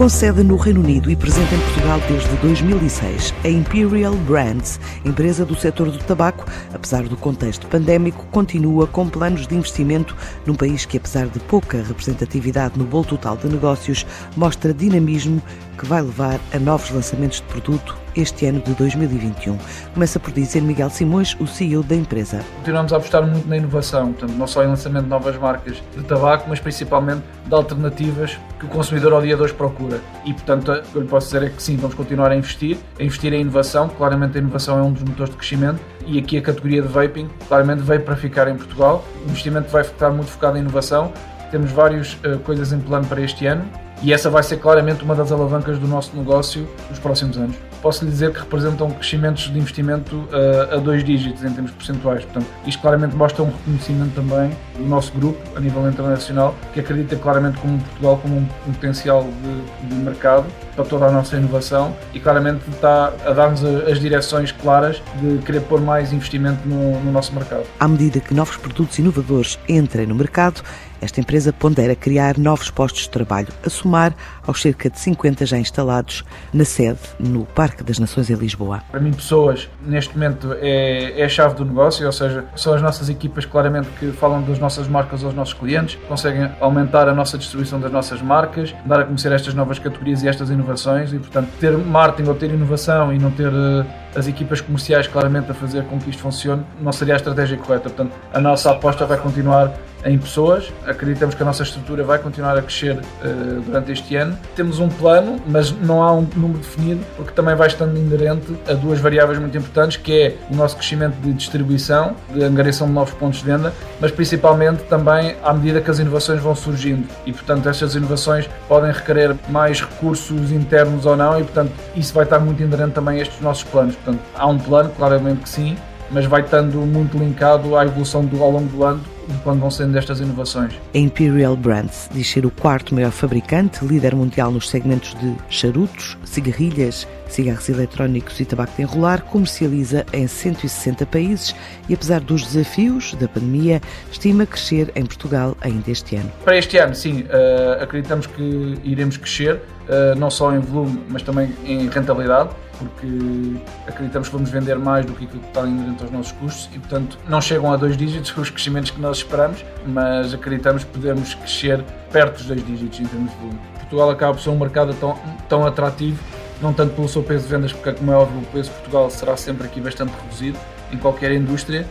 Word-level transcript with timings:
Com 0.00 0.08
sede 0.08 0.42
no 0.42 0.56
Reino 0.56 0.80
Unido 0.80 1.10
e 1.10 1.14
presente 1.14 1.54
em 1.54 1.58
Portugal 1.58 2.00
desde 2.08 2.34
2006, 2.36 3.34
a 3.44 3.48
Imperial 3.50 4.14
Brands, 4.14 4.80
empresa 5.04 5.44
do 5.44 5.54
setor 5.54 5.90
do 5.90 5.98
tabaco, 5.98 6.46
apesar 6.72 7.02
do 7.02 7.18
contexto 7.18 7.66
pandémico, 7.66 8.24
continua 8.30 8.86
com 8.86 9.06
planos 9.10 9.46
de 9.46 9.54
investimento 9.54 10.16
num 10.46 10.54
país 10.54 10.86
que, 10.86 10.96
apesar 10.96 11.26
de 11.26 11.38
pouca 11.40 11.82
representatividade 11.82 12.78
no 12.78 12.86
bolo 12.86 13.04
total 13.04 13.36
de 13.36 13.46
negócios, 13.48 14.06
mostra 14.34 14.72
dinamismo 14.72 15.42
que 15.80 15.86
vai 15.86 16.02
levar 16.02 16.38
a 16.52 16.58
novos 16.58 16.90
lançamentos 16.90 17.38
de 17.38 17.44
produto 17.44 17.96
este 18.14 18.44
ano 18.44 18.60
de 18.60 18.74
2021. 18.74 19.56
Começa 19.94 20.20
por 20.20 20.30
dizer 20.30 20.60
Miguel 20.60 20.90
Simões, 20.90 21.34
o 21.40 21.46
CEO 21.46 21.82
da 21.82 21.94
empresa. 21.94 22.44
Continuamos 22.56 22.92
a 22.92 22.98
apostar 22.98 23.26
muito 23.26 23.48
na 23.48 23.56
inovação, 23.56 24.12
portanto, 24.12 24.36
não 24.36 24.46
só 24.46 24.62
em 24.62 24.66
lançamento 24.66 25.04
de 25.04 25.08
novas 25.08 25.38
marcas 25.38 25.82
de 25.96 26.02
tabaco, 26.02 26.44
mas 26.50 26.60
principalmente 26.60 27.22
de 27.46 27.54
alternativas 27.54 28.38
que 28.58 28.66
o 28.66 28.68
consumidor 28.68 29.14
ao 29.14 29.22
dia 29.22 29.34
de 29.34 29.42
hoje 29.42 29.54
procura. 29.54 30.00
E, 30.26 30.34
portanto, 30.34 30.70
o 30.70 30.82
que 30.82 30.96
eu 30.96 31.02
lhe 31.02 31.08
posso 31.08 31.28
dizer 31.28 31.44
é 31.44 31.48
que 31.48 31.62
sim, 31.62 31.78
vamos 31.78 31.94
continuar 31.94 32.30
a 32.30 32.36
investir, 32.36 32.76
a 32.98 33.02
investir 33.02 33.32
em 33.32 33.40
inovação. 33.40 33.88
Claramente, 33.88 34.36
a 34.36 34.40
inovação 34.40 34.78
é 34.78 34.82
um 34.82 34.92
dos 34.92 35.02
motores 35.02 35.30
de 35.30 35.38
crescimento 35.38 35.80
e 36.04 36.18
aqui 36.18 36.36
a 36.36 36.42
categoria 36.42 36.82
de 36.82 36.88
vaping 36.88 37.30
claramente 37.48 37.80
veio 37.80 38.02
para 38.02 38.16
ficar 38.16 38.48
em 38.48 38.56
Portugal. 38.56 39.02
O 39.24 39.30
investimento 39.30 39.70
vai 39.70 39.80
estar 39.80 40.10
muito 40.10 40.30
focado 40.30 40.58
em 40.58 40.60
inovação. 40.60 41.10
Temos 41.50 41.72
várias 41.72 42.14
uh, 42.14 42.38
coisas 42.44 42.70
em 42.70 42.80
plano 42.80 43.06
para 43.06 43.22
este 43.22 43.46
ano 43.46 43.64
e 44.02 44.12
essa 44.12 44.30
vai 44.30 44.42
ser 44.42 44.56
claramente 44.56 45.04
uma 45.04 45.14
das 45.14 45.30
alavancas 45.30 45.78
do 45.78 45.86
nosso 45.86 46.16
negócio 46.16 46.68
nos 46.88 46.98
próximos 46.98 47.36
anos. 47.36 47.56
Posso 47.82 48.04
lhe 48.04 48.10
dizer 48.10 48.32
que 48.32 48.40
representam 48.40 48.90
crescimentos 48.90 49.50
de 49.50 49.58
investimento 49.58 50.16
uh, 50.16 50.74
a 50.74 50.76
dois 50.76 51.02
dígitos 51.02 51.42
em 51.44 51.52
termos 51.52 51.70
percentuais. 51.70 52.24
Portanto, 52.24 52.46
isto 52.66 52.80
claramente 52.80 53.16
mostra 53.16 53.42
um 53.42 53.46
reconhecimento 53.46 54.14
também 54.14 54.50
do 54.76 54.84
nosso 54.84 55.12
grupo 55.12 55.38
a 55.56 55.60
nível 55.60 55.88
internacional, 55.88 56.54
que 56.72 56.80
acredita 56.80 57.16
claramente 57.16 57.58
como 57.58 57.78
Portugal 57.78 58.18
como 58.22 58.36
um, 58.36 58.46
potencial 58.72 59.22
de, 59.24 59.88
de, 59.88 59.94
mercado 59.94 60.46
para 60.74 60.84
toda 60.84 61.06
a 61.06 61.10
nossa 61.10 61.36
inovação 61.36 61.94
e 62.12 62.20
claramente 62.20 62.68
está 62.70 63.12
a 63.24 63.32
dar-nos 63.32 63.64
as 63.64 63.98
direções 63.98 64.52
claras 64.52 65.02
de 65.20 65.38
querer 65.38 65.60
pôr 65.60 65.80
mais 65.80 66.12
investimento 66.12 66.66
no, 66.66 67.00
no 67.00 67.12
nosso 67.12 67.34
mercado. 67.34 67.64
À 67.78 67.88
medida 67.88 68.20
que 68.20 68.34
novos 68.34 68.56
produtos 68.56 68.98
inovadores 68.98 69.58
entrem 69.68 70.06
no 70.06 70.14
mercado, 70.14 70.62
esta 71.00 71.20
empresa 71.20 71.52
pondera 71.52 71.94
criar 71.94 72.38
novos 72.38 72.70
postos 72.70 73.02
de 73.02 73.10
trabalho, 73.10 73.48
a 73.64 73.70
somar 73.70 74.14
aos 74.46 74.60
cerca 74.60 74.90
de 74.90 74.98
50 74.98 75.46
já 75.46 75.58
instalados 75.58 76.24
na 76.52 76.64
sede, 76.64 76.98
no 77.18 77.44
Parque 77.44 77.82
das 77.82 77.98
Nações 77.98 78.30
em 78.30 78.34
Lisboa. 78.34 78.82
Para 78.90 79.00
mim, 79.00 79.12
pessoas, 79.12 79.68
neste 79.84 80.14
momento, 80.14 80.54
é, 80.60 81.20
é 81.20 81.24
a 81.24 81.28
chave 81.28 81.54
do 81.54 81.64
negócio, 81.64 82.06
ou 82.06 82.12
seja, 82.12 82.44
são 82.56 82.74
as 82.74 82.82
nossas 82.82 83.08
equipas 83.08 83.44
claramente 83.44 83.88
que 83.98 84.12
falam 84.12 84.42
das 84.42 84.58
nossas 84.58 84.88
marcas 84.88 85.24
aos 85.24 85.34
nossos 85.34 85.54
clientes, 85.54 85.98
conseguem 86.08 86.50
aumentar 86.60 87.08
a 87.08 87.14
nossa 87.14 87.38
distribuição 87.38 87.80
das 87.80 87.92
nossas 87.92 88.20
marcas, 88.20 88.74
dar 88.84 89.00
a 89.00 89.04
conhecer 89.04 89.32
estas 89.32 89.54
novas 89.54 89.78
categorias 89.78 90.22
e 90.22 90.28
estas 90.28 90.50
inovações 90.50 91.12
e, 91.12 91.18
portanto, 91.18 91.48
ter 91.58 91.76
marketing 91.76 92.28
ou 92.28 92.34
ter 92.34 92.50
inovação 92.50 93.12
e 93.12 93.18
não 93.18 93.30
ter 93.30 93.48
uh, 93.48 93.86
as 94.14 94.26
equipas 94.26 94.60
comerciais 94.60 95.06
claramente 95.06 95.50
a 95.50 95.54
fazer 95.54 95.84
com 95.84 95.98
que 95.98 96.10
isto 96.10 96.22
funcione, 96.22 96.64
não 96.80 96.92
seria 96.92 97.14
a 97.14 97.16
estratégia 97.16 97.56
correta. 97.56 97.88
Portanto, 97.88 98.12
a 98.32 98.40
nossa 98.40 98.70
aposta 98.70 99.06
vai 99.06 99.18
continuar 99.18 99.72
em 100.04 100.18
pessoas. 100.18 100.72
Acreditamos 100.86 101.34
que 101.34 101.42
a 101.42 101.46
nossa 101.46 101.62
estrutura 101.62 102.02
vai 102.02 102.18
continuar 102.18 102.56
a 102.56 102.62
crescer 102.62 102.96
uh, 102.96 103.60
durante 103.60 103.92
este 103.92 104.16
ano. 104.16 104.38
Temos 104.54 104.78
um 104.78 104.88
plano, 104.88 105.40
mas 105.46 105.70
não 105.70 106.02
há 106.02 106.12
um 106.12 106.26
número 106.36 106.58
definido, 106.58 107.04
porque 107.16 107.32
também 107.32 107.54
vai 107.54 107.68
estando 107.68 107.96
inerente 107.96 108.56
a 108.68 108.74
duas 108.74 108.98
variáveis 108.98 109.38
muito 109.38 109.56
importantes, 109.56 109.96
que 109.96 110.12
é 110.12 110.36
o 110.50 110.56
nosso 110.56 110.76
crescimento 110.76 111.14
de 111.16 111.32
distribuição, 111.32 112.14
de 112.32 112.42
angariação 112.42 112.86
de 112.86 112.92
novos 112.92 113.14
pontos 113.14 113.40
de 113.40 113.44
venda, 113.44 113.72
mas 114.00 114.10
principalmente 114.10 114.82
também 114.84 115.36
à 115.42 115.52
medida 115.52 115.80
que 115.80 115.90
as 115.90 115.98
inovações 115.98 116.40
vão 116.40 116.54
surgindo. 116.54 117.06
E, 117.26 117.32
portanto, 117.32 117.68
estas 117.68 117.94
inovações 117.94 118.48
podem 118.68 118.90
requerer 118.90 119.36
mais 119.48 119.80
recursos 119.80 120.50
internos 120.50 121.06
ou 121.06 121.16
não, 121.16 121.38
e, 121.38 121.44
portanto, 121.44 121.72
isso 121.94 122.14
vai 122.14 122.24
estar 122.24 122.38
muito 122.38 122.62
inerente 122.62 122.92
também 122.92 123.18
a 123.18 123.22
estes 123.22 123.40
nossos 123.40 123.64
planos. 123.64 123.96
Portanto, 124.04 124.22
há 124.34 124.46
um 124.46 124.58
plano, 124.58 124.90
claramente 124.90 125.42
que 125.42 125.48
sim, 125.48 125.76
mas 126.10 126.24
vai 126.26 126.42
estando 126.42 126.78
muito 126.78 127.16
linkado 127.16 127.76
à 127.76 127.84
evolução 127.84 128.24
do, 128.24 128.42
ao 128.42 128.50
longo 128.50 128.68
do 128.68 128.84
ano 128.84 129.00
quando 129.42 129.60
vão 129.60 129.70
sendo 129.70 129.96
estas 129.96 130.20
inovações. 130.20 130.74
A 130.94 130.98
Imperial 130.98 131.56
Brands 131.56 132.08
diz 132.12 132.30
ser 132.30 132.46
o 132.46 132.50
quarto 132.50 132.94
maior 132.94 133.10
fabricante, 133.10 133.84
líder 133.84 134.14
mundial 134.14 134.50
nos 134.50 134.68
segmentos 134.68 135.14
de 135.14 135.34
charutos, 135.48 136.16
cigarrilhas, 136.24 137.06
cigarros 137.28 137.68
eletrónicos 137.68 138.40
e 138.40 138.44
tabaco 138.44 138.72
de 138.76 138.82
enrolar, 138.82 139.22
comercializa 139.22 140.04
em 140.12 140.26
160 140.26 141.06
países 141.06 141.54
e, 141.88 141.94
apesar 141.94 142.20
dos 142.20 142.42
desafios 142.42 143.14
da 143.14 143.28
pandemia, 143.28 143.80
estima 144.10 144.44
crescer 144.46 144.90
em 144.94 145.04
Portugal 145.04 145.56
ainda 145.60 145.90
este 145.90 146.16
ano. 146.16 146.30
Para 146.44 146.56
este 146.56 146.78
ano, 146.78 146.94
sim, 146.94 147.22
uh, 147.22 147.82
acreditamos 147.82 148.26
que 148.26 148.78
iremos 148.84 149.16
crescer, 149.16 149.56
uh, 149.56 150.18
não 150.18 150.30
só 150.30 150.54
em 150.54 150.58
volume, 150.58 151.02
mas 151.08 151.22
também 151.22 151.54
em 151.64 151.88
rentabilidade 151.88 152.50
porque 152.80 153.60
acreditamos 153.86 154.28
que 154.28 154.34
vamos 154.34 154.50
vender 154.50 154.76
mais 154.76 155.04
do 155.04 155.12
que 155.12 155.24
aquilo 155.24 155.40
que 155.40 155.48
está 155.48 155.66
inerente 155.66 156.02
aos 156.02 156.10
nossos 156.10 156.32
custos 156.32 156.70
e, 156.74 156.78
portanto, 156.78 157.18
não 157.28 157.40
chegam 157.40 157.70
a 157.72 157.76
dois 157.76 157.96
dígitos 157.96 158.34
os 158.36 158.50
crescimentos 158.50 158.90
que 158.90 159.00
nós 159.00 159.19
esperamos, 159.22 159.64
mas 159.86 160.34
acreditamos 160.34 160.84
que 160.84 160.90
podemos 160.90 161.34
crescer 161.34 161.84
perto 162.12 162.38
dos 162.38 162.46
dois 162.46 162.66
dígitos 162.66 163.00
em 163.00 163.04
termos 163.04 163.30
de 163.30 163.36
volume. 163.38 163.60
Portugal 163.74 164.10
acaba 164.10 164.34
por 164.34 164.40
ser 164.40 164.50
um 164.50 164.58
mercado 164.58 164.94
tão, 164.94 165.18
tão 165.48 165.66
atrativo, 165.66 166.22
não 166.62 166.72
tanto 166.72 166.94
pelo 166.94 167.08
seu 167.08 167.22
peso 167.22 167.44
de 167.44 167.50
vendas, 167.50 167.72
porque, 167.72 167.92
como 167.92 168.12
é 168.12 168.16
óbvio, 168.16 168.40
o 168.40 168.46
peso 168.46 168.68
de 168.68 168.76
Portugal 168.76 169.10
será 169.10 169.36
sempre 169.36 169.66
aqui 169.66 169.80
bastante 169.80 170.12
reduzido 170.22 170.58
em 170.92 170.96
qualquer 170.96 171.32
indústria, 171.32 171.86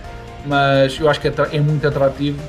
mas 0.46 0.98
eu 1.00 1.10
acho 1.10 1.20
que 1.20 1.28
é, 1.28 1.34
é 1.52 1.60
muito 1.60 1.88
atrativo 1.88 2.40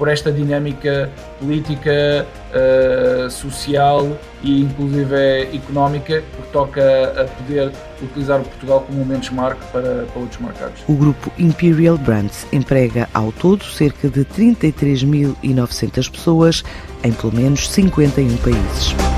por 0.00 0.08
esta 0.08 0.32
dinâmica 0.32 1.10
política, 1.38 2.26
uh, 2.54 3.30
social 3.30 4.16
e 4.42 4.62
inclusive 4.62 5.42
económica, 5.54 6.22
que 6.22 6.42
toca 6.50 6.82
a 7.20 7.24
poder 7.26 7.70
utilizar 8.02 8.40
o 8.40 8.44
Portugal 8.44 8.80
como 8.86 9.02
um 9.02 9.04
benchmark 9.04 9.58
para, 9.70 10.06
para 10.06 10.18
outros 10.18 10.40
mercados. 10.40 10.80
O 10.88 10.94
grupo 10.94 11.30
Imperial 11.38 11.98
Brands 11.98 12.46
emprega 12.50 13.10
ao 13.12 13.30
todo 13.30 13.62
cerca 13.62 14.08
de 14.08 14.24
33.900 14.24 16.10
pessoas 16.10 16.64
em 17.04 17.12
pelo 17.12 17.34
menos 17.34 17.68
51 17.68 18.38
países. 18.38 19.09